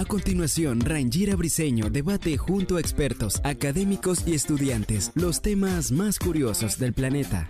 A 0.00 0.04
continuación, 0.06 0.80
Rangira 0.80 1.36
Briseño 1.36 1.90
debate 1.90 2.38
junto 2.38 2.78
a 2.78 2.80
expertos, 2.80 3.38
académicos 3.44 4.26
y 4.26 4.34
estudiantes 4.34 5.12
los 5.14 5.42
temas 5.42 5.92
más 5.92 6.18
curiosos 6.18 6.78
del 6.78 6.94
planeta. 6.94 7.46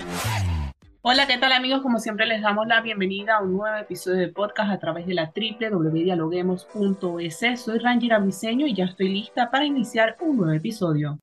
Hola, 1.03 1.29
¿qué 1.29 1.39
tal 1.39 1.53
amigos? 1.53 1.81
Como 1.81 2.01
siempre 2.01 2.27
les 2.27 2.43
damos 2.43 2.67
la 2.67 2.81
bienvenida 2.81 3.37
a 3.37 3.41
un 3.41 3.53
nuevo 3.53 3.77
episodio 3.77 4.19
de 4.19 4.31
podcast 4.31 4.73
a 4.73 4.81
través 4.81 5.07
de 5.07 5.15
la 5.15 5.33
www.dialoguemos.es. 5.33 7.61
Soy 7.61 7.79
Rangira 7.79 8.19
Briseño 8.19 8.67
y 8.67 8.75
ya 8.75 8.87
estoy 8.87 9.11
lista 9.11 9.49
para 9.49 9.65
iniciar 9.65 10.17
un 10.21 10.39
nuevo 10.39 10.53
episodio. 10.53 11.21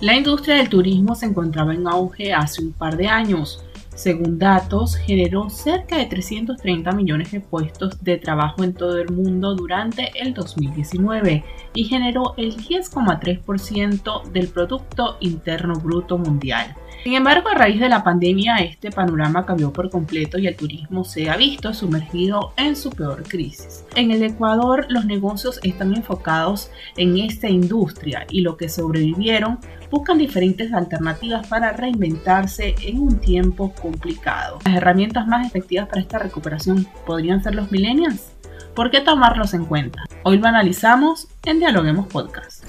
La 0.00 0.14
industria 0.14 0.56
del 0.56 0.68
turismo 0.68 1.16
se 1.16 1.26
encontraba 1.26 1.74
en 1.74 1.88
auge 1.88 2.32
hace 2.32 2.62
un 2.62 2.72
par 2.72 2.96
de 2.96 3.08
años. 3.08 3.64
Según 3.98 4.38
datos, 4.38 4.94
generó 4.94 5.50
cerca 5.50 5.96
de 5.96 6.06
330 6.06 6.92
millones 6.92 7.32
de 7.32 7.40
puestos 7.40 8.00
de 8.04 8.16
trabajo 8.16 8.62
en 8.62 8.72
todo 8.72 8.96
el 8.96 9.10
mundo 9.10 9.56
durante 9.56 10.12
el 10.14 10.34
2019 10.34 11.44
y 11.74 11.82
generó 11.82 12.32
el 12.36 12.56
10,3% 12.56 14.30
del 14.30 14.46
Producto 14.50 15.16
Interno 15.18 15.74
Bruto 15.80 16.16
Mundial. 16.16 16.76
Sin 17.04 17.14
embargo, 17.14 17.48
a 17.48 17.54
raíz 17.54 17.80
de 17.80 17.88
la 17.88 18.02
pandemia, 18.02 18.56
este 18.56 18.90
panorama 18.90 19.46
cambió 19.46 19.72
por 19.72 19.88
completo 19.88 20.38
y 20.38 20.46
el 20.46 20.56
turismo 20.56 21.04
se 21.04 21.30
ha 21.30 21.36
visto 21.36 21.72
sumergido 21.72 22.52
en 22.56 22.74
su 22.74 22.90
peor 22.90 23.22
crisis. 23.22 23.84
En 23.94 24.10
el 24.10 24.22
Ecuador, 24.22 24.86
los 24.88 25.04
negocios 25.04 25.60
están 25.62 25.94
enfocados 25.94 26.70
en 26.96 27.16
esta 27.18 27.48
industria 27.48 28.26
y 28.30 28.40
lo 28.40 28.56
que 28.56 28.68
sobrevivieron 28.68 29.58
buscan 29.90 30.18
diferentes 30.18 30.72
alternativas 30.72 31.46
para 31.46 31.72
reinventarse 31.72 32.74
en 32.82 33.00
un 33.00 33.18
tiempo 33.20 33.72
complicado. 33.80 34.58
Las 34.64 34.76
herramientas 34.76 35.26
más 35.26 35.46
efectivas 35.46 35.88
para 35.88 36.00
esta 36.00 36.18
recuperación 36.18 36.86
podrían 37.06 37.42
ser 37.42 37.54
los 37.54 37.70
millennials. 37.70 38.32
¿Por 38.74 38.90
qué 38.90 39.00
tomarlos 39.00 39.54
en 39.54 39.64
cuenta? 39.64 40.04
Hoy 40.24 40.38
lo 40.38 40.46
analizamos 40.46 41.28
en 41.44 41.58
Dialoguemos 41.60 42.06
Podcast. 42.06 42.64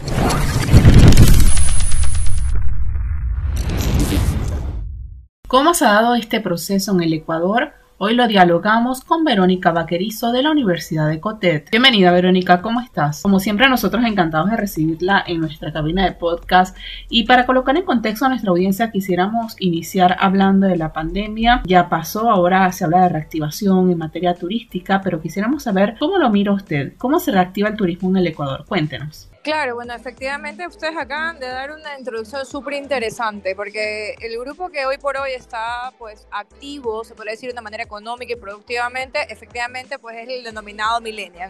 ¿Cómo 5.50 5.74
se 5.74 5.84
ha 5.84 5.94
dado 5.94 6.14
este 6.14 6.42
proceso 6.42 6.92
en 6.92 7.02
el 7.02 7.12
Ecuador? 7.12 7.72
Hoy 7.98 8.14
lo 8.14 8.28
dialogamos 8.28 9.02
con 9.02 9.24
Verónica 9.24 9.72
Vaquerizo 9.72 10.32
de 10.32 10.44
la 10.44 10.52
Universidad 10.52 11.10
de 11.10 11.20
Cotet. 11.20 11.72
Bienvenida 11.72 12.12
Verónica, 12.12 12.62
¿cómo 12.62 12.82
estás? 12.82 13.24
Como 13.24 13.40
siempre 13.40 13.68
nosotros 13.68 14.06
encantados 14.06 14.52
de 14.52 14.58
recibirla 14.58 15.24
en 15.26 15.42
nuestra 15.42 15.74
cabina 15.74 16.06
de 16.06 16.12
podcast 16.12 16.78
y 17.10 17.24
para 17.24 17.48
colocar 17.48 17.76
en 17.76 17.84
contexto 17.84 18.26
a 18.26 18.30
nuestra 18.30 18.52
audiencia 18.52 18.92
quisiéramos 18.92 19.56
iniciar 19.60 20.18
hablando 20.20 20.68
de 20.68 20.78
la 20.78 20.94
pandemia. 20.94 21.64
Ya 21.66 21.90
pasó, 21.90 22.30
ahora 22.30 22.72
se 22.72 22.84
habla 22.84 23.02
de 23.02 23.10
reactivación 23.10 23.90
en 23.90 23.98
materia 23.98 24.36
turística, 24.36 25.02
pero 25.02 25.20
quisiéramos 25.20 25.64
saber 25.64 25.96
cómo 25.98 26.20
lo 26.20 26.30
mira 26.30 26.52
usted, 26.52 26.94
cómo 27.00 27.20
se 27.20 27.32
reactiva 27.32 27.70
el 27.70 27.76
turismo 27.76 28.10
en 28.12 28.18
el 28.18 28.28
Ecuador. 28.28 28.66
Cuéntenos. 28.68 29.30
Claro, 29.50 29.74
bueno, 29.74 29.96
efectivamente 29.96 30.68
ustedes 30.68 30.96
acaban 30.96 31.40
de 31.40 31.48
dar 31.48 31.72
una 31.72 31.98
introducción 31.98 32.46
súper 32.46 32.76
interesante 32.76 33.56
porque 33.56 34.14
el 34.22 34.38
grupo 34.38 34.70
que 34.70 34.86
hoy 34.86 35.00
por 35.00 35.18
hoy 35.18 35.32
está 35.32 35.92
pues 35.98 36.28
activo, 36.30 37.04
se 37.04 37.16
puede 37.16 37.32
decir 37.32 37.50
de 37.50 37.54
una 37.54 37.64
manera 37.64 37.82
económica 37.82 38.34
y 38.34 38.36
productivamente, 38.36 39.20
efectivamente 39.28 39.98
pues 39.98 40.18
es 40.18 40.30
el 40.30 40.44
denominado 40.44 41.02
millennial. 41.02 41.50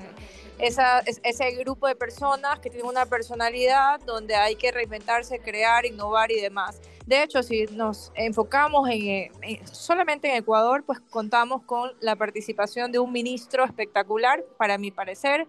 Esa, 0.59 0.99
es, 0.99 1.19
ese 1.25 1.51
grupo 1.55 1.87
de 1.87 1.95
personas 1.97 2.59
que 2.59 2.69
tienen 2.69 2.87
una 2.87 3.05
personalidad 3.05 3.99
donde 4.05 4.33
hay 4.33 4.55
que 4.55 4.71
reinventarse, 4.71 5.39
crear, 5.39 5.85
innovar 5.85 6.31
y 6.31 6.39
demás. 6.39 6.79
De 7.05 7.21
hecho, 7.21 7.43
si 7.43 7.65
nos 7.65 8.13
enfocamos 8.15 8.87
en, 8.89 9.29
en, 9.41 9.67
solamente 9.67 10.29
en 10.29 10.37
Ecuador, 10.37 10.85
pues 10.85 11.01
contamos 11.09 11.63
con 11.63 11.91
la 11.99 12.15
participación 12.15 12.93
de 12.93 12.99
un 12.99 13.11
ministro 13.11 13.65
espectacular, 13.65 14.41
para 14.57 14.77
mi 14.77 14.89
parecer, 14.89 15.45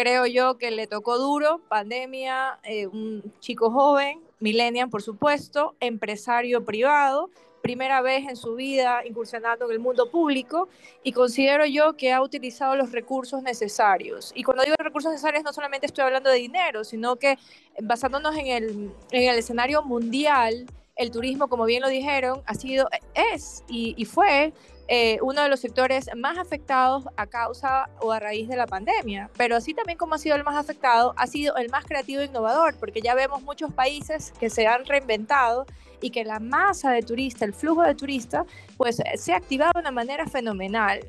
creo 0.00 0.24
yo 0.24 0.56
que 0.56 0.70
le 0.70 0.86
tocó 0.86 1.18
duro, 1.18 1.60
pandemia, 1.68 2.58
eh, 2.64 2.86
un 2.86 3.22
chico 3.38 3.70
joven, 3.70 4.18
millennial 4.38 4.88
por 4.88 5.02
supuesto, 5.02 5.74
empresario 5.78 6.64
privado, 6.64 7.28
primera 7.60 8.00
vez 8.00 8.26
en 8.26 8.36
su 8.36 8.54
vida 8.54 9.02
incursionando 9.04 9.66
en 9.66 9.72
el 9.72 9.78
mundo 9.78 10.10
público 10.10 10.70
y 11.02 11.12
considero 11.12 11.66
yo 11.66 11.98
que 11.98 12.14
ha 12.14 12.22
utilizado 12.22 12.76
los 12.76 12.92
recursos 12.92 13.42
necesarios. 13.42 14.32
Y 14.34 14.42
cuando 14.42 14.62
digo 14.62 14.74
recursos 14.78 15.12
necesarios 15.12 15.44
no 15.44 15.52
solamente 15.52 15.84
estoy 15.84 16.04
hablando 16.04 16.30
de 16.30 16.36
dinero, 16.36 16.82
sino 16.82 17.16
que 17.16 17.36
basándonos 17.82 18.34
en 18.38 18.46
el, 18.46 18.92
en 19.10 19.28
el 19.28 19.38
escenario 19.38 19.82
mundial, 19.82 20.64
el 20.96 21.10
turismo, 21.10 21.48
como 21.48 21.66
bien 21.66 21.82
lo 21.82 21.88
dijeron, 21.88 22.40
ha 22.46 22.54
sido, 22.54 22.88
es 23.14 23.64
y, 23.68 23.94
y 23.98 24.06
fue 24.06 24.54
eh, 24.92 25.20
uno 25.22 25.40
de 25.44 25.48
los 25.48 25.60
sectores 25.60 26.10
más 26.16 26.36
afectados 26.36 27.04
a 27.16 27.28
causa 27.28 27.88
o 28.00 28.10
a 28.10 28.18
raíz 28.18 28.48
de 28.48 28.56
la 28.56 28.66
pandemia. 28.66 29.30
Pero 29.36 29.54
así 29.54 29.72
también 29.72 29.96
como 29.96 30.16
ha 30.16 30.18
sido 30.18 30.34
el 30.34 30.42
más 30.42 30.56
afectado, 30.56 31.14
ha 31.16 31.28
sido 31.28 31.54
el 31.54 31.70
más 31.70 31.84
creativo 31.84 32.22
e 32.22 32.24
innovador, 32.24 32.74
porque 32.74 33.00
ya 33.00 33.14
vemos 33.14 33.40
muchos 33.42 33.72
países 33.72 34.32
que 34.40 34.50
se 34.50 34.66
han 34.66 34.84
reinventado 34.84 35.64
y 36.00 36.10
que 36.10 36.24
la 36.24 36.40
masa 36.40 36.90
de 36.90 37.02
turistas, 37.02 37.42
el 37.42 37.54
flujo 37.54 37.84
de 37.84 37.94
turistas, 37.94 38.46
pues 38.76 39.00
se 39.14 39.32
ha 39.32 39.36
activado 39.36 39.70
de 39.76 39.80
una 39.80 39.92
manera 39.92 40.26
fenomenal. 40.26 41.06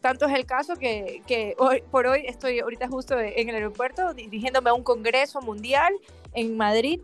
Tanto 0.00 0.26
es 0.26 0.34
el 0.34 0.44
caso 0.44 0.74
que, 0.74 1.22
que 1.28 1.54
hoy, 1.58 1.84
por 1.88 2.08
hoy 2.08 2.24
estoy 2.26 2.58
ahorita 2.58 2.88
justo 2.88 3.16
en 3.16 3.48
el 3.48 3.54
aeropuerto 3.54 4.12
dirigiéndome 4.12 4.70
a 4.70 4.74
un 4.74 4.82
congreso 4.82 5.40
mundial 5.40 5.92
en 6.32 6.56
Madrid, 6.56 7.00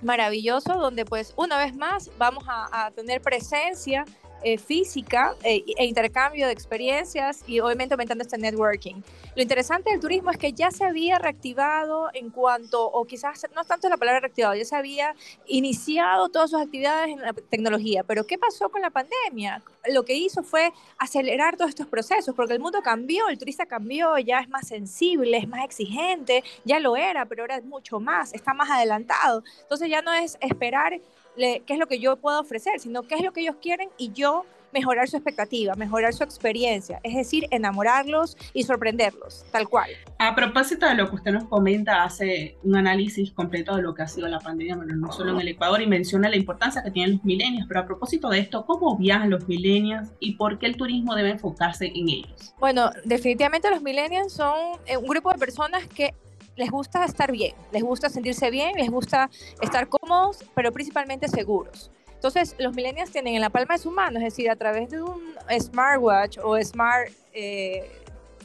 maravilloso, 0.00 0.72
donde 0.74 1.04
pues 1.04 1.34
una 1.36 1.56
vez 1.56 1.76
más 1.76 2.10
vamos 2.18 2.42
a, 2.48 2.86
a 2.86 2.90
tener 2.90 3.22
presencia 3.22 4.04
eh, 4.44 4.58
física 4.58 5.34
eh, 5.44 5.64
e 5.76 5.84
intercambio 5.84 6.46
de 6.46 6.52
experiencias 6.52 7.44
y 7.46 7.60
obviamente 7.60 7.94
aumentando 7.94 8.22
este 8.22 8.38
networking. 8.38 8.96
Lo 9.34 9.42
interesante 9.42 9.90
del 9.90 10.00
turismo 10.00 10.30
es 10.30 10.36
que 10.36 10.52
ya 10.52 10.70
se 10.70 10.84
había 10.84 11.18
reactivado 11.18 12.10
en 12.12 12.30
cuanto, 12.30 12.84
o 12.84 13.04
quizás 13.04 13.46
no 13.54 13.64
tanto 13.64 13.88
la 13.88 13.96
palabra 13.96 14.20
reactivado, 14.20 14.54
ya 14.54 14.64
se 14.64 14.76
había 14.76 15.14
iniciado 15.46 16.28
todas 16.28 16.50
sus 16.50 16.60
actividades 16.60 17.10
en 17.10 17.20
la 17.20 17.32
tecnología, 17.32 18.04
pero 18.04 18.26
¿qué 18.26 18.36
pasó 18.36 18.68
con 18.68 18.82
la 18.82 18.90
pandemia? 18.90 19.62
Lo 19.90 20.04
que 20.04 20.14
hizo 20.14 20.42
fue 20.42 20.72
acelerar 20.98 21.56
todos 21.56 21.70
estos 21.70 21.86
procesos, 21.86 22.34
porque 22.34 22.52
el 22.52 22.60
mundo 22.60 22.82
cambió, 22.82 23.28
el 23.28 23.38
turista 23.38 23.66
cambió, 23.66 24.18
ya 24.18 24.40
es 24.40 24.48
más 24.48 24.68
sensible, 24.68 25.38
es 25.38 25.48
más 25.48 25.64
exigente, 25.64 26.44
ya 26.64 26.78
lo 26.78 26.96
era, 26.96 27.26
pero 27.26 27.44
ahora 27.44 27.56
es 27.56 27.64
mucho 27.64 28.00
más, 28.00 28.34
está 28.34 28.54
más 28.54 28.70
adelantado. 28.70 29.42
Entonces 29.62 29.88
ya 29.88 30.02
no 30.02 30.12
es 30.12 30.36
esperar 30.40 31.00
qué 31.36 31.62
es 31.66 31.78
lo 31.78 31.86
que 31.86 31.98
yo 31.98 32.16
puedo 32.16 32.40
ofrecer, 32.40 32.78
sino 32.78 33.02
qué 33.02 33.14
es 33.16 33.22
lo 33.22 33.32
que 33.32 33.40
ellos 33.40 33.56
quieren 33.60 33.88
y 33.96 34.12
yo 34.12 34.31
mejorar 34.72 35.08
su 35.08 35.16
expectativa, 35.16 35.74
mejorar 35.74 36.12
su 36.14 36.24
experiencia, 36.24 37.00
es 37.02 37.14
decir, 37.14 37.46
enamorarlos 37.50 38.36
y 38.54 38.62
sorprenderlos, 38.62 39.44
tal 39.50 39.68
cual. 39.68 39.90
A 40.18 40.34
propósito 40.34 40.86
de 40.86 40.94
lo 40.94 41.08
que 41.08 41.16
usted 41.16 41.32
nos 41.32 41.44
comenta, 41.44 42.02
hace 42.02 42.56
un 42.62 42.76
análisis 42.76 43.32
completo 43.32 43.76
de 43.76 43.82
lo 43.82 43.94
que 43.94 44.02
ha 44.02 44.08
sido 44.08 44.28
la 44.28 44.40
pandemia, 44.40 44.76
bueno, 44.76 44.94
no 44.96 45.12
solo 45.12 45.32
en 45.32 45.40
el 45.40 45.48
Ecuador, 45.48 45.82
y 45.82 45.86
menciona 45.86 46.28
la 46.28 46.36
importancia 46.36 46.82
que 46.82 46.90
tienen 46.90 47.16
los 47.16 47.24
milenios, 47.24 47.66
pero 47.68 47.80
a 47.80 47.86
propósito 47.86 48.28
de 48.30 48.38
esto, 48.38 48.64
¿cómo 48.64 48.96
viajan 48.96 49.30
los 49.30 49.46
milenios 49.46 50.08
y 50.20 50.36
por 50.36 50.58
qué 50.58 50.66
el 50.66 50.76
turismo 50.76 51.14
debe 51.14 51.30
enfocarse 51.30 51.92
en 51.94 52.08
ellos? 52.08 52.54
Bueno, 52.58 52.90
definitivamente 53.04 53.70
los 53.70 53.82
millennials 53.82 54.32
son 54.32 54.78
eh, 54.86 54.96
un 54.96 55.06
grupo 55.06 55.30
de 55.30 55.38
personas 55.38 55.86
que 55.86 56.14
les 56.56 56.70
gusta 56.70 57.04
estar 57.04 57.32
bien, 57.32 57.54
les 57.72 57.82
gusta 57.82 58.08
sentirse 58.08 58.50
bien, 58.50 58.74
les 58.76 58.90
gusta 58.90 59.30
estar 59.60 59.88
cómodos, 59.88 60.44
pero 60.54 60.70
principalmente 60.72 61.28
seguros. 61.28 61.90
Entonces, 62.22 62.54
los 62.60 62.72
millennials 62.72 63.10
tienen 63.10 63.34
en 63.34 63.40
la 63.40 63.50
palma 63.50 63.74
de 63.74 63.82
su 63.82 63.90
mano, 63.90 64.20
es 64.20 64.24
decir, 64.24 64.48
a 64.48 64.54
través 64.54 64.88
de 64.90 65.02
un 65.02 65.34
smartwatch 65.60 66.38
o 66.38 66.56
smart 66.62 67.10
eh, 67.32 68.01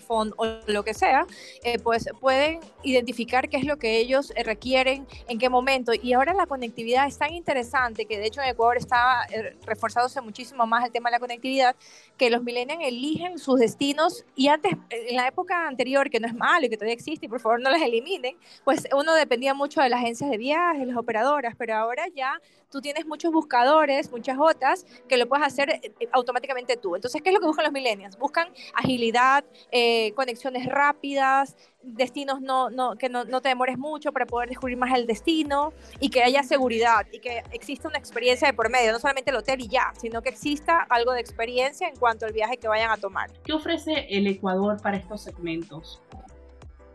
o 0.10 0.46
lo 0.68 0.84
que 0.84 0.94
sea, 0.94 1.26
eh, 1.64 1.80
pues 1.80 2.06
pueden 2.20 2.60
identificar 2.84 3.50
qué 3.50 3.58
es 3.58 3.66
lo 3.66 3.78
que 3.78 3.98
ellos 3.98 4.32
eh, 4.36 4.44
requieren, 4.44 5.08
en 5.28 5.40
qué 5.40 5.50
momento. 5.50 5.92
Y 5.94 6.14
ahora 6.14 6.34
la 6.34 6.46
conectividad 6.46 7.08
es 7.08 7.18
tan 7.18 7.34
interesante 7.34 8.06
que 8.06 8.18
de 8.18 8.28
hecho 8.28 8.42
en 8.42 8.50
Ecuador 8.50 8.78
está 8.78 9.28
reforzándose 9.66 10.22
muchísimo 10.22 10.66
más 10.66 10.86
el 10.86 10.92
tema 10.92 11.10
de 11.10 11.16
la 11.16 11.20
conectividad, 11.20 11.76
que 12.18 12.30
los 12.30 12.44
millennials 12.44 12.84
eligen 12.84 13.38
sus 13.40 13.60
destinos 13.60 14.26
y 14.36 14.48
antes, 14.48 14.74
en 14.90 15.16
la 15.16 15.28
época 15.28 15.68
anterior, 15.68 16.10
que 16.10 16.20
no 16.20 16.28
es 16.28 16.36
malo 16.36 16.66
y 16.66 16.70
que 16.70 16.78
todavía 16.78 16.94
existe 16.94 17.26
y 17.26 17.30
por 17.30 17.40
favor 17.40 17.62
no 17.62 17.70
las 17.70 17.82
eliminen, 17.82 18.38
pues 18.64 18.88
uno 18.94 19.14
dependía 19.14 19.54
mucho 19.54 19.82
de 19.82 19.90
las 19.90 20.02
agencias 20.02 20.30
de 20.30 20.38
viajes, 20.38 20.88
las 20.88 20.98
operadoras, 20.98 21.56
pero 21.58 21.76
ahora 21.76 22.06
ya 22.16 22.40
tú 22.70 22.82
tienes 22.82 23.06
muchos 23.06 23.32
buscadores, 23.32 24.12
muchas 24.12 24.38
otras, 24.40 24.86
que 25.08 25.18
lo 25.18 25.28
puedes 25.28 25.46
hacer 25.46 25.70
eh, 25.70 25.94
eh, 26.00 26.10
automáticamente 26.12 26.78
tú. 26.78 26.96
Entonces, 26.96 27.22
¿qué 27.22 27.30
es 27.30 27.34
lo 27.34 27.40
que 27.40 27.48
buscan 27.48 27.66
los 27.66 27.74
millennials? 27.74 28.18
Buscan 28.18 28.50
agilidad, 28.74 29.44
eh, 29.72 29.97
conexiones 30.16 30.66
rápidas, 30.66 31.56
destinos 31.82 32.42
no, 32.42 32.70
no, 32.70 32.96
que 32.98 33.10
no, 33.10 33.24
no, 33.26 33.42
te 33.42 33.50
demores 33.50 33.78
mucho 33.78 34.12
para 34.12 34.26
poder 34.26 34.50
descubrir 34.50 34.78
más 34.78 34.98
el 34.98 35.08
destino 35.08 35.74
y 36.00 36.10
que 36.10 36.24
haya 36.24 36.44
seguridad 36.44 37.06
y 37.12 37.20
que 37.20 37.44
exista 37.52 37.88
una 37.88 37.98
experiencia 37.98 38.48
de 38.48 38.54
por 38.54 38.70
medio, 38.70 38.92
no 38.92 39.00
solamente 39.00 39.32
el 39.32 39.38
hotel 39.38 39.62
y 39.62 39.68
ya, 39.68 39.94
sino 40.00 40.22
que 40.22 40.30
exista 40.30 40.86
algo 40.90 41.14
de 41.14 41.22
experiencia 41.22 41.88
en 41.88 41.96
cuanto 41.96 42.26
al 42.26 42.34
viaje 42.34 42.58
que 42.58 42.68
vayan 42.68 42.92
a 42.92 42.98
tomar. 42.98 43.32
¿Qué 43.44 43.54
ofrece 43.54 44.08
el 44.10 44.28
Ecuador 44.28 44.82
para 44.82 44.98
estos 44.98 45.24
segmentos? 45.24 46.02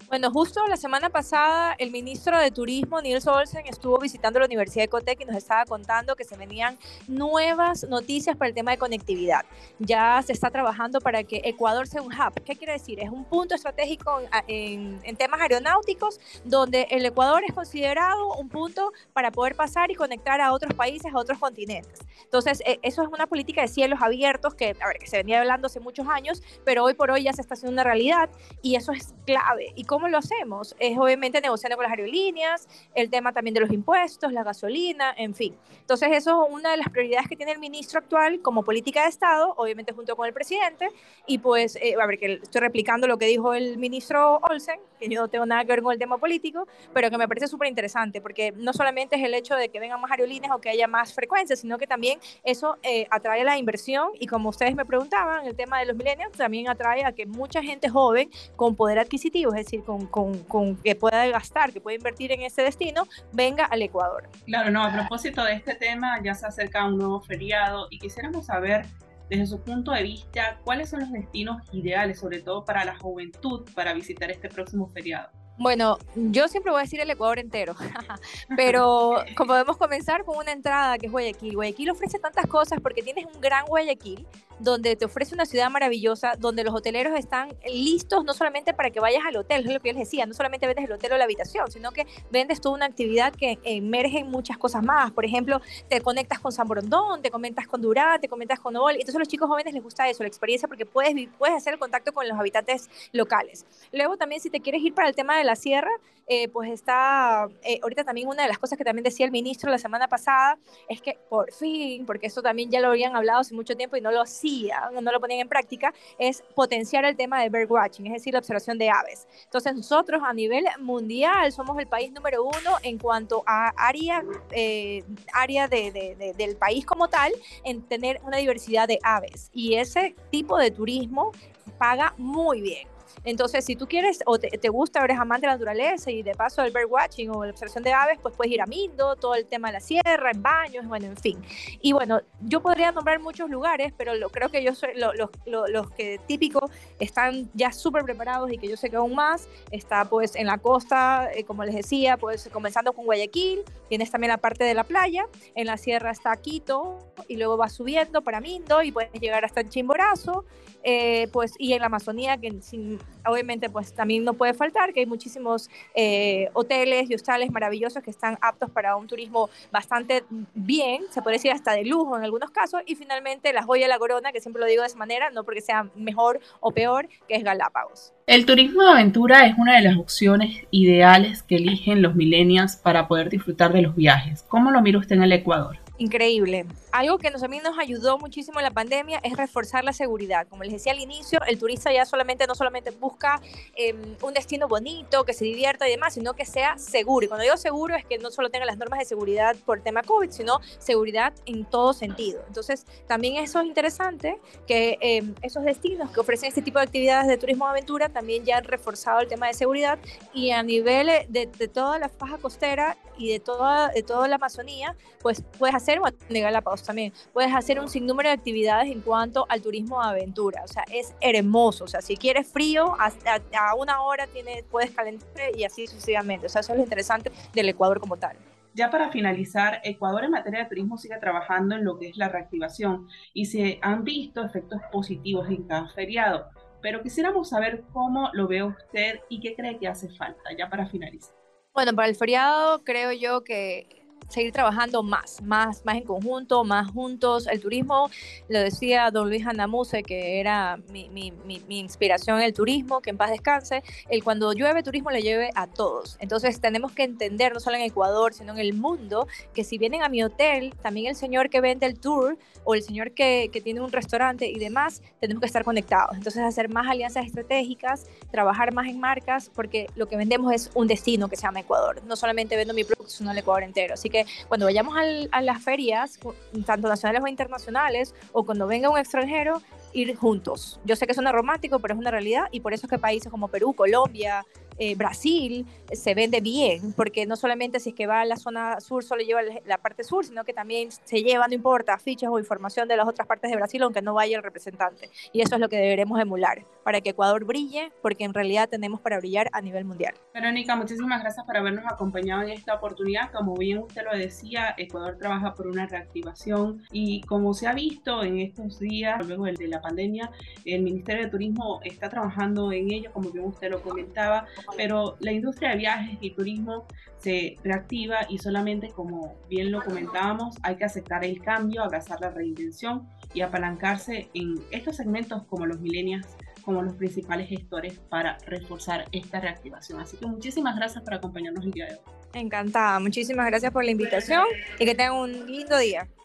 Bueno, 0.09 0.31
justo 0.31 0.67
la 0.67 0.77
semana 0.77 1.11
pasada 1.11 1.75
el 1.79 1.91
ministro 1.91 2.39
de 2.39 2.51
Turismo, 2.51 3.01
Nils 3.01 3.27
Olsen, 3.27 3.67
estuvo 3.67 3.99
visitando 3.99 4.39
la 4.39 4.47
Universidad 4.47 4.83
de 4.83 4.85
Ecotec 4.85 5.21
y 5.21 5.25
nos 5.25 5.37
estaba 5.37 5.65
contando 5.65 6.17
que 6.17 6.25
se 6.25 6.37
venían 6.37 6.79
nuevas 7.09 7.85
noticias 7.89 8.37
para 8.37 8.49
el 8.49 8.55
tema 8.55 8.73
de 8.73 8.79
conectividad. 8.79 9.45
Ya 9.79 10.23
se 10.23 10.33
está 10.33 10.51
trabajando 10.51 11.01
para 11.01 11.25
que 11.25 11.41
Ecuador 11.45 11.87
sea 11.87 12.03
un 12.03 12.13
hub. 12.13 12.43
¿Qué 12.45 12.57
quiere 12.57 12.75
decir? 12.75 13.01
Es 13.01 13.11
un 13.11 13.25
punto 13.25 13.55
estratégico 13.55 14.21
en, 14.47 15.01
temas 15.17 15.41
aeronáuticos 15.41 16.21
donde 16.45 16.87
el 16.91 17.07
Ecuador 17.07 17.43
es 17.47 17.55
considerado 17.55 18.35
un 18.35 18.49
punto 18.49 18.93
para 19.13 19.31
poder 19.31 19.55
pasar 19.55 19.91
y 19.91 19.95
conectar 19.95 20.41
a 20.41 20.53
otros 20.53 20.75
países, 20.75 21.13
a 21.15 21.19
otros 21.19 21.39
continentes. 21.39 22.01
Entonces, 22.25 22.63
e, 22.67 22.79
eso 22.83 23.03
es 23.03 23.09
una 23.09 23.27
política 23.27 23.63
de 23.63 23.69
cielos 23.69 24.01
abiertos 24.03 24.55
que, 24.55 24.77
a 24.81 24.87
ver, 24.89 24.99
que 24.99 25.07
se 25.07 25.19
venía 25.19 25.41
hablando 25.41 25.67
hace 25.67 25.81
muchos 25.81 26.07
años, 26.09 26.43
pero 26.65 26.85
hoy 26.85 26.95
por 26.95 27.11
hoy 27.11 27.25
ya 27.25 27.33
se 27.33 27.41
está 27.41 27.55
haciendo 27.55 27.73
una 27.73 27.85
realidad 27.85 28.31
y 28.63 28.77
eso 28.77 28.93
es 28.93 29.15
clave. 29.27 29.73
¿Y 29.77 29.85
cómo 29.85 30.02
¿Cómo 30.03 30.11
lo 30.11 30.19
hacemos? 30.19 30.75
Es 30.81 30.99
obviamente 30.99 31.41
negociando 31.41 31.77
con 31.77 31.85
las 31.85 31.93
aerolíneas, 31.93 32.67
el 32.93 33.09
tema 33.09 33.33
también 33.33 33.55
de 33.55 33.61
los 33.61 33.71
impuestos, 33.71 34.33
la 34.33 34.43
gasolina, 34.43 35.15
en 35.17 35.33
fin. 35.33 35.57
Entonces, 35.79 36.09
eso 36.11 36.45
es 36.45 36.53
una 36.53 36.73
de 36.73 36.79
las 36.79 36.89
prioridades 36.89 37.29
que 37.29 37.37
tiene 37.37 37.53
el 37.53 37.61
ministro 37.61 38.01
actual 38.01 38.41
como 38.41 38.65
política 38.65 39.05
de 39.05 39.11
Estado, 39.11 39.55
obviamente 39.57 39.93
junto 39.93 40.17
con 40.17 40.27
el 40.27 40.33
presidente. 40.33 40.89
Y 41.25 41.39
pues, 41.39 41.77
eh, 41.77 41.95
a 42.03 42.05
ver, 42.05 42.19
que 42.19 42.41
estoy 42.43 42.61
replicando 42.63 43.07
lo 43.07 43.17
que 43.17 43.27
dijo 43.27 43.55
el 43.55 43.79
ministro 43.79 44.41
Olsen, 44.43 44.81
que 44.99 45.09
yo 45.09 45.21
no 45.21 45.29
tengo 45.29 45.47
nada 45.47 45.63
que 45.65 45.69
ver 45.69 45.83
con 45.83 45.93
el 45.93 46.01
tema 46.01 46.19
político, 46.19 46.67
pero 46.93 47.09
que 47.09 47.17
me 47.17 47.29
parece 47.29 47.47
súper 47.47 47.69
interesante, 47.69 48.21
porque 48.21 48.51
no 48.57 48.73
solamente 48.73 49.15
es 49.15 49.23
el 49.23 49.35
hecho 49.35 49.55
de 49.55 49.69
que 49.69 49.79
vengan 49.79 50.01
más 50.01 50.11
aerolíneas 50.11 50.53
o 50.53 50.61
que 50.61 50.69
haya 50.69 50.89
más 50.89 51.15
frecuencias, 51.15 51.61
sino 51.61 51.79
que 51.79 51.87
también 51.87 52.19
eso 52.43 52.77
eh, 52.83 53.07
atrae 53.09 53.45
la 53.45 53.57
inversión. 53.57 54.09
Y 54.19 54.27
como 54.27 54.49
ustedes 54.49 54.75
me 54.75 54.85
preguntaban, 54.85 55.47
el 55.47 55.55
tema 55.55 55.79
de 55.79 55.87
los 55.87 55.95
millennials 55.95 56.37
también 56.37 56.69
atrae 56.69 57.05
a 57.05 57.13
que 57.13 57.25
mucha 57.25 57.63
gente 57.63 57.89
joven 57.89 58.29
con 58.57 58.75
poder 58.75 58.99
adquisitivo, 58.99 59.53
es 59.55 59.65
decir, 59.65 59.82
con, 59.85 60.77
que 60.77 60.95
pueda 60.95 61.27
gastar, 61.29 61.73
que 61.73 61.81
pueda 61.81 61.97
invertir 61.97 62.33
en 62.33 62.43
ese 62.43 62.63
destino, 62.63 63.07
venga 63.33 63.65
al 63.67 63.83
Ecuador. 63.83 64.29
Claro, 64.47 64.71
no, 64.71 64.83
a 64.85 64.93
propósito 64.93 65.45
de 65.45 65.55
este 65.55 65.75
tema, 65.75 66.21
ya 66.23 66.35
se 66.35 66.47
acerca 66.47 66.87
un 66.87 66.99
nuevo 66.99 67.21
feriado 67.21 67.87
y 67.91 67.99
quisiéramos 67.99 68.47
saber 68.47 68.87
desde 69.29 69.47
su 69.47 69.61
punto 69.61 69.93
de 69.93 70.03
vista 70.03 70.61
cuáles 70.65 70.91
son 70.91 71.01
los 71.01 71.13
destinos 71.13 71.63
ideales, 71.73 72.21
sobre 72.21 72.41
todo 72.41 72.65
para 72.65 72.85
la 72.85 72.97
juventud, 72.99 73.69
para 73.75 73.95
visitar 73.95 74.31
este 74.31 74.49
próximo 74.49 74.91
feriado. 74.93 75.31
Bueno, 75.59 75.99
yo 76.17 76.49
siempre 76.49 76.73
voy 76.73 76.81
a 76.81 76.83
decir 76.83 77.01
el 77.01 77.11
Ecuador 77.11 77.39
entero, 77.39 77.77
pero 78.57 79.23
como 79.37 79.49
podemos 79.49 79.77
comenzar 79.77 80.25
con 80.25 80.37
una 80.39 80.53
entrada 80.53 80.99
que 80.99 81.07
es 81.07 81.13
Guayaquil. 81.13 81.55
Guayaquil 81.55 81.91
ofrece 81.91 82.19
tantas 82.19 82.47
cosas 82.47 82.81
porque 82.81 83.03
tienes 83.03 83.27
un 83.33 83.41
gran 83.41 83.67
Guayaquil 83.67 84.27
donde 84.63 84.97
te 84.97 85.05
ofrece 85.05 85.35
una 85.35 85.47
ciudad 85.47 85.71
maravillosa, 85.71 86.35
donde 86.39 86.65
los 86.65 86.75
hoteleros 86.75 87.19
están 87.19 87.55
listos 87.67 88.25
no 88.25 88.33
solamente 88.33 88.75
para 88.75 88.91
que 88.91 89.01
vayas 89.01 89.23
al 89.27 89.37
hotel, 89.37 89.67
es 89.67 89.73
lo 89.73 89.81
que 89.81 89.89
yo 89.89 89.95
les 89.95 90.09
decía, 90.09 90.27
no 90.27 90.35
solamente 90.35 90.67
vendes 90.67 90.85
el 90.85 90.93
hotel 90.93 91.13
o 91.13 91.17
la 91.19 91.25
habitación, 91.25 91.71
sino 91.71 91.91
que 91.93 92.07
vendes 92.31 92.61
toda 92.61 92.75
una 92.75 92.87
actividad 92.87 93.35
que 93.35 93.59
emerge 93.65 94.25
muchas 94.25 94.59
cosas 94.59 94.83
más. 94.83 95.11
Por 95.13 95.25
ejemplo, 95.25 95.61
te 95.89 96.01
conectas 96.01 96.41
con 96.41 96.53
San 96.53 96.69
Borondón, 96.69 97.23
te 97.23 97.31
conectas 97.31 97.67
con 97.67 97.81
Durán, 97.81 98.21
te 98.21 98.29
conectas 98.29 98.61
con 98.61 98.77
Obol. 98.77 98.93
Entonces 98.93 99.17
a 99.17 99.19
los 99.19 99.29
chicos 99.29 99.49
jóvenes 99.49 99.75
les 99.75 99.83
gusta 99.83 100.09
eso, 100.09 100.23
la 100.23 100.29
experiencia, 100.29 100.69
porque 100.69 100.87
puedes, 100.87 101.15
puedes 101.39 101.57
hacer 101.57 101.75
el 101.75 101.79
contacto 101.79 102.13
con 102.13 102.29
los 102.29 102.39
habitantes 102.39 102.89
locales. 103.13 103.67
Luego 103.93 104.17
también 104.17 104.41
si 104.41 104.51
te 104.51 104.61
quieres 104.61 104.83
ir 104.83 104.95
para 104.95 105.09
el 105.09 105.15
tema 105.15 105.37
de 105.37 105.45
la 105.45 105.57
sierra, 105.57 105.91
eh, 106.29 106.49
pues 106.49 106.71
está, 106.71 107.49
eh, 107.65 107.81
ahorita 107.83 108.05
también 108.05 108.29
una 108.29 108.43
de 108.45 108.49
las 108.49 108.59
cosas 108.59 108.79
que 108.79 108.85
también 108.85 109.03
decía 109.03 109.27
el 109.27 109.33
ministro 109.33 109.71
la 109.71 109.79
semana 109.79 110.07
pasada 110.07 110.57
es 110.89 111.03
que 111.03 111.19
por 111.29 111.53
fin, 111.53 112.07
porque 112.07 112.27
esto 112.27 112.43
también 112.43 112.71
ya 112.71 112.81
lo 112.81 112.89
habían 112.89 113.17
hablado 113.17 113.41
hace 113.41 113.55
mucho 113.55 113.77
tiempo 113.77 113.97
y 113.97 114.01
no 114.01 114.13
lo 114.13 114.21
hacían, 114.21 114.52
no 115.01 115.13
lo 115.13 115.21
ponían 115.21 115.41
en 115.41 115.49
práctica, 115.49 115.93
es 116.19 116.43
potenciar 116.55 117.05
el 117.05 117.17
tema 117.17 117.43
de 117.43 117.49
birdwatching, 117.49 118.07
es 118.07 118.13
decir, 118.15 118.33
la 118.33 118.39
observación 118.41 118.79
de 118.79 118.91
aves. 118.91 119.27
Entonces 119.45 119.75
nosotros 119.75 120.23
a 120.25 120.33
nivel 120.33 120.65
mundial 120.81 121.53
somos 121.53 121.79
el 121.79 121.87
país 121.87 122.13
número 122.13 122.45
uno 122.45 122.77
en 122.83 122.99
cuanto 122.99 123.43
a 123.47 123.73
área, 123.77 124.23
eh, 124.51 125.05
área 125.33 125.69
de, 125.69 126.35
del 126.37 126.57
país 126.57 126.85
como 126.85 127.09
tal 127.09 127.33
en 127.65 127.83
tener 127.83 128.21
una 128.25 128.39
diversidad 128.39 128.89
de 128.89 128.99
aves 129.03 129.51
y 129.53 129.75
ese 129.75 130.15
tipo 130.31 130.59
de 130.59 130.71
turismo 130.71 131.33
paga 131.79 132.15
muy 132.17 132.61
bien. 132.61 132.89
Entonces, 133.25 133.65
si 133.65 133.77
tú 133.77 133.87
quieres 133.87 134.21
o 134.27 134.39
te, 134.39 134.69
gusta, 134.69 135.05
eres 135.05 135.19
amante 135.19 135.47
de 135.47 135.53
la 135.53 135.55
naturaleza 135.55 136.11
y 136.11 136.23
de 136.23 136.35
paso 136.35 136.63
el 136.63 136.73
birdwatching 136.73 137.31
o 137.31 137.45
la 137.45 137.51
observación 137.51 137.85
de 137.85 137.93
aves, 137.93 138.19
pues 138.21 138.35
puedes 138.37 138.53
ir 138.53 138.61
a 138.61 138.67
Mindo, 138.67 139.17
todo 139.17 139.35
el 139.35 139.47
tema 139.47 139.69
de 139.69 139.75
la 139.75 139.81
sierra, 139.81 140.31
en 140.31 140.43
baños, 140.43 140.87
bueno, 140.87 141.07
en 141.07 141.17
fin. 141.17 141.43
Y 141.81 141.93
bueno, 141.93 142.21
yo 142.41 142.61
podría 142.61 142.93
nombrar 142.93 143.21
muchos 143.21 143.51
lugares, 143.51 143.93
pero 143.97 144.15
lo, 144.15 144.31
creo 144.31 144.49
que 144.49 144.63
yo 144.63 144.75
soy 144.75 144.91
los 144.95 145.91
que 145.93 146.21
típicos 146.27 146.71
están 146.99 147.51
ya 147.55 147.73
súper 147.73 148.05
preparados 148.05 148.51
y 148.53 148.59
que 148.59 148.69
yo 148.69 148.77
sé 148.77 148.91
que 148.91 148.97
aún 148.97 149.15
más 149.15 149.49
está 149.71 150.05
pues 150.05 150.37
en 150.37 150.47
la 150.47 150.59
costa, 150.59 151.31
eh, 151.35 151.45
como 151.45 151.65
les 151.65 151.75
decía, 151.75 152.17
pues 152.17 152.49
comenzando 152.53 152.93
con 152.93 153.05
Guayaquil, 153.05 153.63
tienes 153.89 154.11
también 154.11 154.31
la 154.31 154.39
parte 154.39 154.65
de 154.65 154.75
la 154.75 154.85
playa, 154.85 155.27
en 155.55 155.67
la 155.67 155.77
sierra 155.77 156.11
está 156.11 156.37
Quito 156.37 156.99
y 157.29 157.37
luego 157.37 157.57
vas 157.57 157.73
subiendo 157.73 158.23
para 158.23 158.41
Mindo 158.41 158.83
y 158.83 158.93
puedes 158.93 159.13
llegar 159.13 159.45
hasta 159.45 159.69
Chimborazo, 159.69 160.45
eh, 160.83 161.29
pues 161.33 161.53
y 161.59 161.73
en 161.73 161.81
la 161.81 161.87
Amazonía 161.87 162.37
que 162.39 162.61
sin 162.63 162.99
obviamente 163.27 163.71
pues 163.71 163.95
también 163.95 164.25
no 164.25 164.35
puede 164.35 164.55
faltar 164.55 164.93
que 164.93 165.01
hay 165.01 165.07
muchísimos 165.07 165.71
eh, 165.95 166.49
hoteles 166.53 167.11
y 167.11 167.15
hostales 167.15 167.51
maravillosos 167.51 168.03
que 168.03 168.11
están 168.11 168.39
aptos 168.41 168.71
para 168.71 168.97
un 168.97 169.07
turismo 169.07 169.51
bastante 169.71 170.25
bien, 170.55 171.03
se 171.11 171.23
puede 171.23 171.37
decir 171.37 171.53
hasta 171.53 171.73
de 171.73 171.85
lujo 171.85 172.17
en 172.17 172.25
algunos 172.25 172.51
casos, 172.51 172.83
y 172.87 172.95
finalmente 172.95 173.53
la 173.53 173.63
joya 173.63 173.85
de 173.85 173.89
la 173.89 173.99
corona, 173.99 174.33
que 174.33 174.41
siempre 174.41 174.61
lo 174.61 174.67
digo 174.67 174.83
de 174.83 174.89
esa 174.89 174.99
manera, 174.99 175.31
no 175.31 175.45
porque 175.45 175.61
sea 175.61 175.87
mejor 175.95 176.41
o 176.61 176.73
peor, 176.73 177.09
que 177.29 177.37
es 177.37 177.45
Galápagos. 177.45 178.13
El 178.27 178.47
turismo 178.47 178.83
de 178.83 178.91
aventura 178.91 179.47
es 179.47 179.59
una 179.59 179.77
de 179.77 179.83
las 179.83 179.97
opciones 179.97 180.65
ideales 180.71 181.43
que 181.43 181.57
eligen 181.57 182.03
los 182.03 182.15
millennials 182.15 182.77
para 182.77 183.09
poder 183.09 183.29
disfrutar 183.31 183.73
de 183.73 183.83
los 183.83 183.97
viajes. 183.97 184.45
¿Cómo 184.49 184.71
lo 184.71 184.81
mira 184.81 184.99
usted 184.99 185.17
en 185.17 185.25
el 185.25 185.33
Ecuador? 185.33 185.82
Increíble. 186.03 186.67
Algo 186.91 187.17
que 187.17 187.31
nos, 187.31 187.45
a 187.45 187.49
mí 187.49 187.61
nos 187.63 187.79
ayudó 187.79 188.19
muchísimo 188.19 188.59
en 188.59 188.65
la 188.65 188.73
pandemia 188.73 189.21
es 189.23 189.37
reforzar 189.37 189.85
la 189.85 189.93
seguridad. 189.93 190.49
Como 190.49 190.65
les 190.65 190.73
decía 190.73 190.91
al 190.91 190.99
inicio, 190.99 191.39
el 191.47 191.61
turista 191.61 191.93
ya 191.93 192.05
solamente 192.05 192.45
no 192.49 192.57
solamente 192.57 192.91
busca 192.91 193.41
em, 193.77 194.17
un 194.21 194.35
destino 194.35 194.67
bonito, 194.67 195.25
que 195.25 195.33
se 195.33 195.45
divierta 195.45 195.87
y 195.87 195.93
demás, 195.93 196.15
sino 196.15 196.35
que 196.35 196.45
sea 196.45 196.77
seguro. 196.77 197.25
Y 197.25 197.29
cuando 197.29 197.45
digo 197.45 197.57
seguro 197.57 197.95
es 197.95 198.05
que 198.05 198.19
no 198.19 198.33
solo 198.33 198.51
tenga 198.51 198.67
las 198.67 198.79
normas 198.79 198.99
de 198.99 199.05
seguridad 199.05 199.55
por 199.65 199.81
tema 199.81 200.03
COVID, 200.03 200.31
sino 200.31 200.59
seguridad 200.79 201.33
en 201.47 201.65
todo 201.65 201.93
sentido. 201.93 202.43
Entonces, 202.49 202.85
también 203.07 203.37
eso 203.37 203.61
es 203.61 203.67
interesante, 203.67 204.41
que 204.67 204.99
em, 205.01 205.37
esos 205.41 205.63
destinos 205.63 206.11
que 206.11 206.19
ofrecen 206.19 206.49
este 206.49 206.63
tipo 206.63 206.81
de 206.81 206.85
actividades 206.85 207.29
de 207.29 207.37
turismo 207.37 207.67
de 207.67 207.71
aventura 207.71 208.09
también 208.09 208.45
ya 208.45 208.59
han 208.59 208.65
reforzado 208.65 209.21
el 209.21 209.29
tema 209.29 209.47
de 209.47 209.55
seguridad 209.55 210.01
y 210.35 210.51
a 210.51 210.65
nivel 210.65 211.11
de, 211.29 211.47
toda 211.69 212.01
la 212.01 212.09
faja 212.09 212.39
costera 212.39 212.97
y 213.17 213.29
de 213.31 213.39
toda, 213.39 213.89
de 213.91 214.03
toda 214.03 214.27
la 214.27 214.37
Amazonía, 214.37 214.97
pues 215.21 215.43
puedes 215.59 215.77
hacer, 215.77 215.92
bueno, 216.01 216.17
de 216.29 216.41
Galápagos 216.41 216.83
también, 216.83 217.13
puedes 217.33 217.55
hacer 217.55 217.81
un 217.81 217.89
sinnúmero 217.89 218.29
de 218.29 218.35
actividades 218.35 218.91
en 218.91 219.01
cuanto 219.01 219.47
al 219.49 219.63
turismo 219.63 220.01
de 220.03 220.09
aventura, 220.09 220.63
o 220.65 220.69
sea, 220.69 220.85
es 220.93 221.15
hermoso, 221.21 221.85
o 221.85 221.89
sea, 221.89 222.01
si 222.01 222.17
quieres 222.17 222.47
frío, 222.49 222.95
a, 222.99 223.13
a, 223.59 223.75
una 223.75 224.03
hora 224.03 224.27
tienes, 224.27 224.65
puedes 224.71 224.91
calentar 224.91 225.57
y 225.57 225.65
así 225.65 225.87
sucesivamente, 225.87 226.47
o 226.47 226.49
sea, 226.49 226.61
eso 226.61 226.73
es 226.73 226.79
lo 226.79 226.85
interesante 226.85 227.33
del 227.53 227.69
Ecuador 227.69 228.01
como 228.01 228.17
tal. 228.17 228.37
Ya 228.75 228.91
para 228.91 229.11
finalizar, 229.11 229.81
Ecuador 229.85 230.25
en 230.25 230.31
materia 230.31 230.61
de 230.61 230.69
turismo 230.69 230.97
sigue 230.97 231.19
trabajando 231.19 231.75
en 231.75 231.85
lo 231.85 231.99
que 231.99 232.09
es 232.09 232.17
la 232.17 232.29
reactivación 232.29 233.07
y 233.35 233.47
se 233.47 233.79
han 233.83 234.03
visto 234.03 234.43
efectos 234.43 234.81
positivos 234.91 235.49
en 235.49 235.65
cada 235.65 235.89
feriado, 235.91 236.47
pero 236.81 237.03
quisiéramos 237.03 237.51
saber 237.51 237.85
cómo 237.93 238.31
lo 238.33 238.49
ve 238.49 238.63
usted 238.63 239.21
y 239.29 239.41
qué 239.41 239.55
cree 239.55 239.79
que 239.79 239.89
hace 239.89 240.09
falta, 240.11 240.43
ya 240.57 240.71
para 240.71 240.87
finalizar. 240.87 241.35
Bueno, 241.75 241.95
para 241.95 242.09
el 242.09 242.17
feriado 242.17 242.83
creo 242.85 243.13
yo 243.13 243.45
que 243.45 244.02
seguir 244.29 244.53
trabajando 244.53 245.03
más, 245.03 245.43
más, 245.43 245.85
más 245.85 245.97
en 245.97 246.05
conjunto, 246.05 246.65
más 246.65 246.91
juntos. 246.91 247.47
El 247.47 247.61
turismo, 247.61 248.11
lo 248.49 248.59
decía 248.61 249.11
don 249.11 249.29
Luis 249.29 249.47
Andamuse, 249.47 250.03
que 250.03 250.41
era 250.41 250.79
mi, 250.91 251.09
mi, 251.09 251.33
mi, 251.47 251.79
inspiración 251.79 252.39
en 252.39 252.45
el 252.45 252.55
turismo, 252.55 253.01
que 253.01 253.11
en 253.11 253.17
paz 253.17 253.31
descanse, 253.31 253.83
el 254.09 254.23
cuando 254.23 254.53
llueve 254.53 254.83
turismo 254.83 255.11
le 255.11 255.23
lleve 255.23 255.51
a 255.55 255.67
todos. 255.67 256.17
Entonces 256.21 256.61
tenemos 256.61 256.93
que 256.93 257.05
entender, 257.05 257.53
no 257.53 257.61
solo 257.61 257.77
en 257.77 257.83
Ecuador, 257.83 258.35
sino 258.35 258.53
en 258.53 258.59
el 258.59 258.75
mundo, 258.75 259.27
que 259.55 259.65
si 259.65 259.79
vienen 259.79 260.03
a 260.03 260.09
mi 260.09 260.23
hotel, 260.23 260.75
también 260.83 261.07
el 261.07 261.17
señor 261.17 261.51
que 261.51 261.61
vende 261.61 261.87
el 261.87 261.99
tour 261.99 262.39
o 262.65 262.75
el 262.75 262.83
señor 262.83 263.13
que, 263.13 263.51
que 263.53 263.61
tiene 263.61 263.81
un 263.81 263.91
restaurante 263.91 264.47
y 264.47 264.59
demás, 264.59 265.03
tenemos 265.21 265.41
que 265.41 265.47
estar 265.47 265.65
conectados. 265.65 266.17
Entonces 266.17 266.43
hacer 266.43 266.69
más 266.69 266.89
alianzas 266.89 267.27
estratégicas, 267.27 268.07
trabajar 268.31 268.73
más 268.73 268.87
en 268.87 269.01
marcas, 269.01 269.51
porque 269.55 269.87
lo 269.97 270.07
que 270.07 270.17
vendemos 270.17 270.53
es 270.53 270.71
un 270.75 270.87
destino 270.87 271.29
que 271.29 271.37
se 271.37 271.43
llama 271.43 271.61
Ecuador. 271.61 272.03
No 272.05 272.17
solamente 272.17 272.57
vendo 272.57 272.75
mi 272.75 272.85
producto, 272.85 273.11
sino 273.11 273.31
el 273.33 273.39
Ecuador 273.39 273.63
entero. 273.63 273.95
Así 273.95 274.11
que 274.13 274.27
cuando 274.47 274.67
vayamos 274.67 274.95
a 275.33 275.43
las 275.43 275.63
ferias, 275.63 276.21
tanto 276.65 276.89
nacionales 276.89 277.23
o 277.25 277.27
internacionales, 277.27 278.15
o 278.33 278.45
cuando 278.45 278.69
venga 278.69 278.91
un 278.91 278.99
extranjero, 278.99 279.61
ir 279.93 280.15
juntos. 280.17 280.81
Yo 280.85 280.97
sé 280.97 281.07
que 281.07 281.15
suena 281.15 281.33
romántico, 281.33 281.79
pero 281.79 281.95
es 281.95 282.01
una 282.01 282.11
realidad 282.11 282.45
y 282.51 282.61
por 282.61 282.73
eso 282.73 282.87
es 282.87 282.91
que 282.91 282.99
países 282.99 283.31
como 283.31 283.49
Perú, 283.49 283.75
Colombia, 283.75 284.45
eh, 284.85 284.97
Brasil 284.97 285.65
se 285.93 286.13
vende 286.13 286.41
bien, 286.41 286.93
porque 286.95 287.25
no 287.25 287.37
solamente 287.37 287.79
si 287.79 287.91
es 287.91 287.95
que 287.95 288.09
va 288.09 288.23
a 288.23 288.25
la 288.25 288.37
zona 288.37 288.81
sur 288.81 289.05
solo 289.05 289.23
lleva 289.23 289.41
la 289.65 289.79
parte 289.79 290.03
sur, 290.03 290.25
sino 290.25 290.43
que 290.43 290.53
también 290.53 290.89
se 290.91 291.23
lleva, 291.23 291.47
no 291.47 291.55
importa, 291.55 291.97
fichas 291.99 292.31
o 292.33 292.39
información 292.41 292.89
de 292.89 292.97
las 292.97 293.07
otras 293.07 293.29
partes 293.29 293.49
de 293.49 293.57
Brasil, 293.57 293.81
aunque 293.85 294.03
no 294.03 294.15
vaya 294.15 294.37
el 294.37 294.43
representante. 294.43 295.09
Y 295.33 295.41
eso 295.41 295.55
es 295.55 295.61
lo 295.61 295.69
que 295.69 295.77
deberemos 295.77 296.21
emular, 296.21 296.65
para 296.83 297.01
que 297.01 297.11
Ecuador 297.11 297.45
brille, 297.45 297.93
porque 298.03 298.25
en 298.25 298.35
realidad 298.35 298.69
tenemos 298.69 299.01
para 299.01 299.19
brillar 299.19 299.49
a 299.53 299.61
nivel 299.61 299.85
mundial. 299.85 300.15
Verónica, 300.35 300.75
muchísimas 300.75 301.23
gracias 301.23 301.47
por 301.47 301.57
habernos 301.57 301.85
acompañado 301.87 302.43
en 302.43 302.51
esta 302.51 302.75
oportunidad. 302.75 303.31
Como 303.31 303.55
bien 303.55 303.79
usted 303.79 304.03
lo 304.03 304.19
decía, 304.19 304.75
Ecuador 304.79 305.17
trabaja 305.17 305.55
por 305.55 305.69
una 305.69 305.87
reactivación 305.87 306.83
y 306.91 307.21
como 307.21 307.55
se 307.55 307.69
ha 307.69 307.73
visto 307.73 308.25
en 308.25 308.41
estos 308.41 308.81
días, 308.81 309.25
luego 309.25 309.45
de 309.45 309.69
la 309.69 309.81
pandemia, 309.81 310.29
el 310.65 310.83
Ministerio 310.83 311.25
de 311.25 311.31
Turismo 311.31 311.81
está 311.85 312.09
trabajando 312.09 312.73
en 312.73 312.91
ello, 312.91 313.13
como 313.13 313.31
bien 313.31 313.45
usted 313.45 313.71
lo 313.71 313.81
comentaba, 313.81 314.47
pero 314.77 315.17
la 315.21 315.33
industria 315.33 315.71
de 315.71 315.77
viajes 315.77 316.19
y 316.21 316.31
turismo 316.31 316.87
se 317.19 317.57
reactiva 317.63 318.27
y 318.29 318.39
solamente, 318.39 318.89
como 318.89 319.37
bien 319.49 319.71
lo 319.71 319.83
comentábamos, 319.83 320.57
hay 320.63 320.77
que 320.77 320.85
aceptar 320.85 321.25
el 321.25 321.41
cambio, 321.41 321.83
abrazar 321.83 322.21
la 322.21 322.31
reinvención 322.31 323.09
y 323.33 323.43
apalancarse 323.43 324.29
en 324.35 324.57
estos 324.71 324.97
segmentos 324.97 325.45
como 325.45 325.67
los 325.67 325.81
millennials 325.81 326.27
como 326.63 326.83
los 326.83 326.95
principales 326.95 327.49
gestores 327.49 327.99
para 328.09 328.39
reforzar 328.47 329.07
esta 329.13 329.41
reactivación. 329.41 330.01
Así 330.01 330.17
que 330.17 330.27
muchísimas 330.27 330.77
gracias 330.77 331.03
por 331.03 331.15
acompañarnos 331.15 331.65
el 331.65 331.73
día 331.73 331.87
de 331.87 331.95
hoy. 331.95 332.01
Encantada, 332.35 332.99
muchísimas 333.01 333.47
gracias 333.47 333.73
por 333.73 333.85
la 333.85 333.91
invitación 333.91 334.45
y 334.79 334.85
que 334.85 334.95
tengan 334.95 335.17
un 335.17 335.51
lindo 335.51 335.77
día. 335.77 336.09